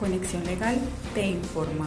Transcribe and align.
Conexión 0.00 0.42
Legal 0.44 0.78
te 1.14 1.28
informa. 1.28 1.86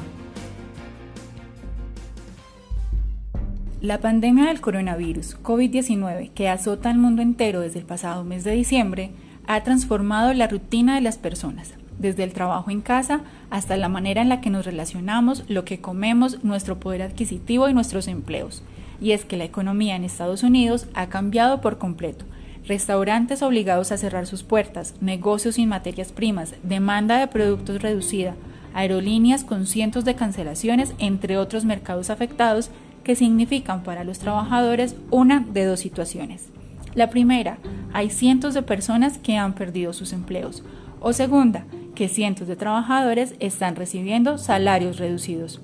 La 3.82 4.00
pandemia 4.00 4.46
del 4.46 4.62
coronavirus 4.62 5.42
COVID-19 5.42 6.30
que 6.30 6.48
azota 6.48 6.92
al 6.92 7.00
mundo 7.00 7.24
entero 7.24 7.62
desde 7.62 7.80
el 7.80 7.86
pasado 7.86 8.23
mes 8.23 8.44
de 8.44 8.52
diciembre 8.52 9.10
ha 9.48 9.64
transformado 9.64 10.32
la 10.36 10.48
rutina 10.48 10.94
de 10.94 11.02
las 11.02 11.18
personas, 11.18 11.73
desde 11.98 12.23
el 12.23 12.34
trabajo 12.34 12.70
en 12.70 12.82
casa 12.82 13.21
hasta 13.49 13.77
la 13.77 13.89
manera 13.89 14.21
en 14.21 14.30
la 14.30 14.41
que 14.41 14.52
nos 14.52 14.66
relacionamos, 14.66 15.43
lo 15.50 15.66
que 15.66 15.82
comemos, 15.82 16.43
nuestro 16.43 16.80
poder 16.80 17.02
adquisitivo 17.02 17.68
y 17.68 17.73
nuestros 17.73 18.07
empleos. 18.07 18.61
Y 19.02 19.14
es 19.14 19.25
que 19.25 19.38
la 19.38 19.43
economía 19.43 19.95
en 19.95 20.04
Estados 20.04 20.43
Unidos 20.43 20.86
ha 20.93 21.09
cambiado 21.09 21.61
por 21.61 21.80
completo. 21.80 22.25
Restaurantes 22.66 23.41
obligados 23.41 23.91
a 23.91 23.98
cerrar 23.98 24.25
sus 24.25 24.43
puertas, 24.43 24.96
negocios 25.02 25.55
sin 25.55 25.68
materias 25.68 26.14
primas, 26.14 26.55
demanda 26.64 27.20
de 27.20 27.28
productos 27.28 27.82
reducida, 27.82 28.36
aerolíneas 28.73 29.43
con 29.43 29.68
cientos 29.68 30.06
de 30.06 30.15
cancelaciones, 30.15 30.93
entre 30.97 31.37
otros 31.37 31.65
mercados 31.65 32.10
afectados 32.10 32.70
que 33.04 33.16
significan 33.16 33.84
para 33.84 34.06
los 34.06 34.20
trabajadores 34.20 34.96
una 35.12 35.42
de 35.42 35.66
dos 35.66 35.82
situaciones. 35.82 36.50
La 36.96 37.10
primera, 37.10 37.58
hay 37.92 38.10
cientos 38.10 38.54
de 38.54 38.62
personas 38.62 39.18
que 39.18 39.38
han 39.38 39.54
perdido 39.54 39.92
sus 39.92 40.14
empleos. 40.14 40.64
O 41.02 41.12
segunda, 41.12 41.66
que 41.95 42.08
cientos 42.08 42.48
de 42.48 42.56
trabajadores 42.56 43.36
están 43.40 43.76
recibiendo 43.76 44.38
salarios 44.38 45.00
reducidos. 45.00 45.59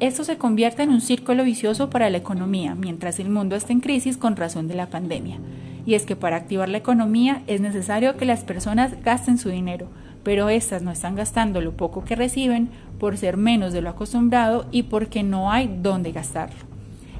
Esto 0.00 0.24
se 0.24 0.38
convierte 0.38 0.82
en 0.82 0.90
un 0.90 1.00
círculo 1.00 1.44
vicioso 1.44 1.88
para 1.88 2.10
la 2.10 2.18
economía 2.18 2.74
mientras 2.74 3.20
el 3.20 3.28
mundo 3.28 3.54
está 3.54 3.72
en 3.72 3.80
crisis 3.80 4.16
con 4.16 4.34
razón 4.34 4.66
de 4.66 4.74
la 4.74 4.88
pandemia. 4.90 5.38
Y 5.84 5.94
es 5.94 6.06
que 6.06 6.16
para 6.16 6.36
activar 6.36 6.68
la 6.68 6.78
economía 6.78 7.42
es 7.46 7.60
necesario 7.60 8.16
que 8.16 8.24
las 8.24 8.44
personas 8.44 8.94
gasten 9.04 9.38
su 9.38 9.48
dinero, 9.48 9.88
pero 10.22 10.48
éstas 10.48 10.82
no 10.82 10.90
están 10.90 11.16
gastando 11.16 11.60
lo 11.60 11.76
poco 11.76 12.04
que 12.04 12.16
reciben 12.16 12.70
por 12.98 13.16
ser 13.16 13.36
menos 13.36 13.72
de 13.72 13.82
lo 13.82 13.90
acostumbrado 13.90 14.66
y 14.70 14.84
porque 14.84 15.22
no 15.22 15.50
hay 15.50 15.74
dónde 15.82 16.12
gastarlo. 16.12 16.60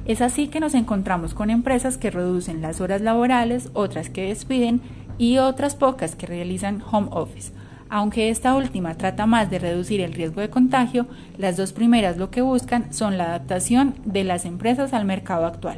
Es 0.05 0.21
así 0.21 0.47
que 0.47 0.59
nos 0.59 0.73
encontramos 0.73 1.33
con 1.33 1.49
empresas 1.49 1.97
que 1.97 2.11
reducen 2.11 2.61
las 2.61 2.81
horas 2.81 3.01
laborales, 3.01 3.69
otras 3.73 4.09
que 4.09 4.27
despiden 4.27 4.81
y 5.17 5.37
otras 5.37 5.75
pocas 5.75 6.15
que 6.15 6.27
realizan 6.27 6.81
home 6.89 7.07
office 7.11 7.51
aunque 7.93 8.29
esta 8.29 8.55
última 8.55 8.95
trata 8.95 9.27
más 9.27 9.51
de 9.51 9.59
reducir 9.59 10.01
el 10.01 10.13
riesgo 10.13 10.41
de 10.41 10.49
contagio, 10.49 11.05
las 11.37 11.57
dos 11.57 11.73
primeras 11.73 12.17
lo 12.17 12.31
que 12.31 12.41
buscan 12.41 12.91
son 12.91 13.19
la 13.19 13.25
adaptación 13.25 13.93
de 14.03 14.23
las 14.23 14.45
empresas 14.45 14.93
al 14.93 15.05
mercado 15.05 15.45
actual. 15.45 15.77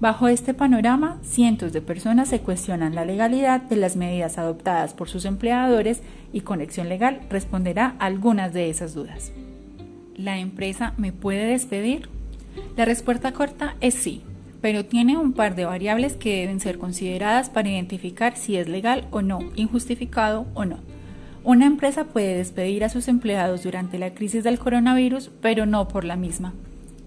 Bajo 0.00 0.28
este 0.28 0.54
panorama, 0.54 1.18
cientos 1.22 1.74
de 1.74 1.82
personas 1.82 2.28
se 2.30 2.40
cuestionan 2.40 2.94
la 2.94 3.04
legalidad 3.04 3.60
de 3.60 3.76
las 3.76 3.96
medidas 3.96 4.38
adoptadas 4.38 4.94
por 4.94 5.10
sus 5.10 5.26
empleadores 5.26 6.00
y 6.32 6.40
Conexión 6.40 6.88
Legal 6.88 7.20
responderá 7.28 7.96
algunas 7.98 8.54
de 8.54 8.70
esas 8.70 8.94
dudas. 8.94 9.30
¿La 10.16 10.38
empresa 10.38 10.94
me 10.96 11.12
puede 11.12 11.44
despedir? 11.44 12.08
La 12.78 12.86
respuesta 12.86 13.32
corta 13.32 13.76
es 13.82 13.92
sí, 13.92 14.22
pero 14.62 14.86
tiene 14.86 15.18
un 15.18 15.34
par 15.34 15.54
de 15.54 15.66
variables 15.66 16.14
que 16.14 16.40
deben 16.40 16.60
ser 16.60 16.78
consideradas 16.78 17.50
para 17.50 17.68
identificar 17.68 18.38
si 18.38 18.56
es 18.56 18.70
legal 18.70 19.06
o 19.10 19.20
no, 19.20 19.40
injustificado 19.54 20.46
o 20.54 20.64
no. 20.64 20.78
Una 21.44 21.66
empresa 21.66 22.04
puede 22.04 22.38
despedir 22.38 22.84
a 22.84 22.88
sus 22.88 23.06
empleados 23.06 23.64
durante 23.64 23.98
la 23.98 24.14
crisis 24.14 24.44
del 24.44 24.58
coronavirus, 24.58 25.30
pero 25.42 25.66
no 25.66 25.88
por 25.88 26.06
la 26.06 26.16
misma. 26.16 26.54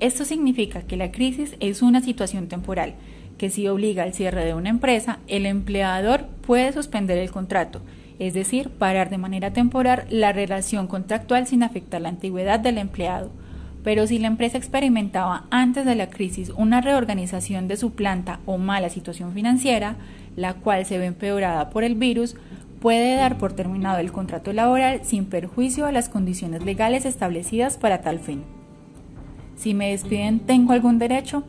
Esto 0.04 0.26
significa 0.26 0.82
que 0.82 0.98
la 0.98 1.14
crisis 1.14 1.56
es 1.62 1.82
una 1.82 2.02
situación 2.02 2.50
temporal, 2.50 2.96
que 3.38 3.50
si 3.50 3.70
obliga 3.70 4.04
al 4.04 4.14
cierre 4.14 4.44
de 4.44 4.54
una 4.54 4.68
empresa, 4.70 5.20
el 5.30 5.46
empleador 5.46 6.26
puede 6.46 6.74
suspender 6.74 7.18
el 7.18 7.32
contrato, 7.32 7.80
es 8.20 8.34
decir, 8.34 8.70
parar 8.70 9.10
de 9.10 9.18
manera 9.18 9.54
temporal 9.54 10.04
la 10.10 10.34
relación 10.34 10.88
contractual 10.88 11.48
sin 11.48 11.64
afectar 11.64 12.02
la 12.02 12.10
antigüedad 12.10 12.60
del 12.60 12.80
empleado. 12.80 13.32
Pero 13.86 14.06
si 14.06 14.20
la 14.20 14.28
empresa 14.28 14.58
experimentaba 14.58 15.46
antes 15.52 15.86
de 15.86 15.96
la 15.96 16.10
crisis 16.10 16.50
una 16.50 16.82
reorganización 16.82 17.70
de 17.70 17.78
su 17.78 17.94
planta 17.94 18.42
o 18.46 18.58
mala 18.58 18.90
situación 18.90 19.32
financiera, 19.32 19.96
la 20.36 20.56
cual 20.56 20.86
se 20.86 20.98
ve 20.98 21.06
empeorada 21.06 21.70
por 21.70 21.86
el 21.86 21.96
virus, 21.96 22.36
puede 22.82 23.16
dar 23.16 23.38
por 23.38 23.54
terminado 23.54 24.00
el 24.00 24.12
contrato 24.12 24.52
laboral 24.52 25.00
sin 25.06 25.28
perjuicio 25.28 25.86
a 25.86 25.94
las 25.94 26.10
condiciones 26.10 26.66
legales 26.66 27.06
establecidas 27.06 27.78
para 27.78 28.02
tal 28.02 28.20
fin. 28.20 28.44
Si 29.56 29.74
me 29.74 29.92
despiden, 29.92 30.40
¿tengo 30.40 30.74
algún 30.74 31.00
derecho? 31.00 31.44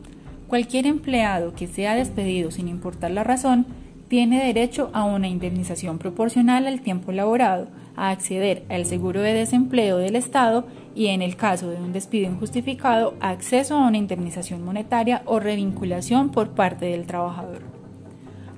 Cualquier 0.47 0.85
empleado 0.85 1.53
que 1.53 1.67
sea 1.67 1.95
despedido 1.95 2.51
sin 2.51 2.67
importar 2.67 3.11
la 3.11 3.23
razón 3.23 3.65
tiene 4.07 4.45
derecho 4.45 4.89
a 4.93 5.03
una 5.03 5.27
indemnización 5.27 5.97
proporcional 5.97 6.67
al 6.67 6.81
tiempo 6.81 7.11
laborado, 7.11 7.67
a 7.95 8.11
acceder 8.11 8.63
al 8.69 8.85
seguro 8.85 9.21
de 9.21 9.33
desempleo 9.33 9.97
del 9.97 10.15
Estado 10.15 10.67
y, 10.93 11.07
en 11.07 11.21
el 11.21 11.35
caso 11.35 11.69
de 11.69 11.77
un 11.77 11.93
despido 11.93 12.29
injustificado, 12.29 13.15
acceso 13.19 13.75
a 13.75 13.87
una 13.87 13.97
indemnización 13.97 14.63
monetaria 14.63 15.23
o 15.25 15.39
revinculación 15.39 16.29
por 16.29 16.49
parte 16.49 16.85
del 16.85 17.07
trabajador. 17.07 17.63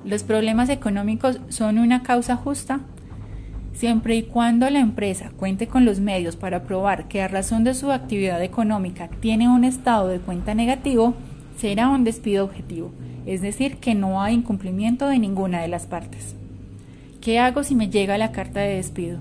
¿Los 0.04 0.24
problemas 0.24 0.70
económicos 0.70 1.40
son 1.50 1.80
una 1.80 2.04
causa 2.04 2.36
justa? 2.36 2.82
Siempre 3.78 4.16
y 4.16 4.24
cuando 4.24 4.68
la 4.72 4.80
empresa 4.80 5.30
cuente 5.38 5.68
con 5.68 5.86
los 5.86 6.00
medios 6.00 6.36
para 6.36 6.64
probar 6.64 7.08
que 7.08 7.22
a 7.22 7.28
razón 7.28 7.64
de 7.64 7.76
su 7.76 7.92
actividad 7.92 8.42
económica 8.42 9.08
tiene 9.20 9.48
un 9.48 9.64
estado 9.64 10.08
de 10.08 10.18
cuenta 10.18 10.56
negativo, 10.56 11.14
será 11.58 11.88
un 11.90 12.04
despido 12.04 12.44
objetivo, 12.44 12.92
es 13.28 13.42
decir, 13.42 13.78
que 13.78 13.94
no 13.94 14.20
hay 14.20 14.34
incumplimiento 14.34 15.08
de 15.08 15.20
ninguna 15.20 15.62
de 15.62 15.68
las 15.68 15.86
partes. 15.86 16.36
¿Qué 17.22 17.38
hago 17.38 17.64
si 17.64 17.76
me 17.76 17.90
llega 17.90 18.18
la 18.18 18.32
carta 18.32 18.62
de 18.62 18.78
despido? 18.78 19.20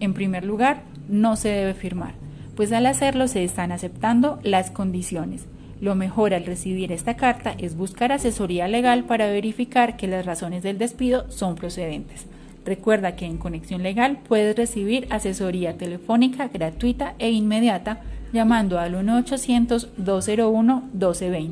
En 0.00 0.14
primer 0.14 0.46
lugar, 0.46 0.82
no 1.10 1.36
se 1.36 1.50
debe 1.50 1.74
firmar, 1.74 2.14
pues 2.56 2.72
al 2.72 2.86
hacerlo 2.86 3.28
se 3.28 3.44
están 3.44 3.70
aceptando 3.70 4.38
las 4.42 4.70
condiciones 4.70 5.44
lo 5.80 5.94
mejor 5.94 6.34
al 6.34 6.44
recibir 6.44 6.92
esta 6.92 7.16
carta 7.16 7.54
es 7.56 7.74
buscar 7.74 8.12
asesoría 8.12 8.68
legal 8.68 9.04
para 9.04 9.28
verificar 9.28 9.96
que 9.96 10.08
las 10.08 10.26
razones 10.26 10.62
del 10.62 10.76
despido 10.76 11.30
son 11.30 11.54
procedentes. 11.54 12.26
Recuerda 12.64 13.16
que 13.16 13.26
en 13.26 13.38
Conexión 13.38 13.82
Legal 13.82 14.18
puedes 14.28 14.54
recibir 14.56 15.08
asesoría 15.10 15.78
telefónica 15.78 16.48
gratuita 16.48 17.14
e 17.18 17.30
inmediata 17.30 18.02
llamando 18.32 18.78
al 18.78 18.94
1-800-201-1220. 18.94 21.50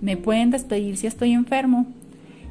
¿Me 0.00 0.16
pueden 0.16 0.50
despedir 0.50 0.96
si 0.96 1.06
estoy 1.06 1.32
enfermo? 1.32 1.86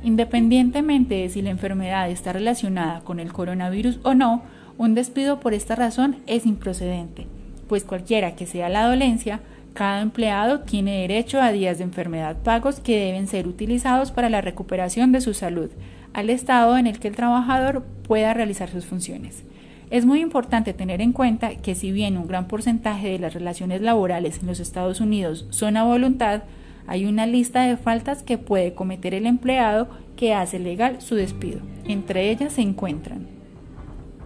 Independientemente 0.03 1.15
de 1.15 1.27
si 1.29 1.41
la 1.41 1.49
enfermedad 1.49 2.09
está 2.09 2.31
relacionada 2.33 3.01
con 3.01 3.19
el 3.19 3.33
coronavirus 3.33 3.99
o 4.03 4.13
no, 4.13 4.43
un 4.77 4.93
despido 4.93 5.39
por 5.39 5.53
esta 5.53 5.75
razón 5.75 6.17
es 6.27 6.45
improcedente, 6.45 7.27
pues 7.67 7.83
cualquiera 7.83 8.35
que 8.35 8.45
sea 8.45 8.69
la 8.69 8.87
dolencia, 8.87 9.39
cada 9.73 10.01
empleado 10.01 10.59
tiene 10.61 11.01
derecho 11.01 11.41
a 11.41 11.51
días 11.51 11.79
de 11.79 11.85
enfermedad 11.85 12.37
pagos 12.43 12.79
que 12.79 12.99
deben 12.99 13.27
ser 13.27 13.47
utilizados 13.47 14.11
para 14.11 14.29
la 14.29 14.41
recuperación 14.41 15.11
de 15.11 15.21
su 15.21 15.33
salud, 15.33 15.71
al 16.15 16.29
estado 16.29 16.77
en 16.77 16.87
el 16.87 16.97
que 16.97 17.09
el 17.09 17.15
trabajador 17.15 17.83
pueda 18.07 18.33
realizar 18.33 18.69
sus 18.69 18.85
funciones. 18.85 19.43
Es 19.89 20.05
muy 20.05 20.21
importante 20.21 20.73
tener 20.73 21.01
en 21.01 21.11
cuenta 21.11 21.57
que 21.57 21.75
si 21.75 21.91
bien 21.91 22.17
un 22.17 22.25
gran 22.25 22.47
porcentaje 22.47 23.09
de 23.09 23.19
las 23.19 23.33
relaciones 23.33 23.81
laborales 23.81 24.39
en 24.39 24.47
los 24.47 24.61
Estados 24.61 25.01
Unidos 25.01 25.45
son 25.49 25.75
a 25.75 25.83
voluntad, 25.83 26.43
hay 26.87 27.05
una 27.05 27.25
lista 27.25 27.63
de 27.63 27.75
faltas 27.75 28.23
que 28.23 28.37
puede 28.37 28.73
cometer 28.73 29.13
el 29.13 29.25
empleado 29.25 29.89
que 30.15 30.33
hace 30.33 30.57
legal 30.57 31.01
su 31.01 31.15
despido. 31.15 31.59
Entre 31.85 32.31
ellas 32.31 32.53
se 32.53 32.61
encuentran 32.61 33.27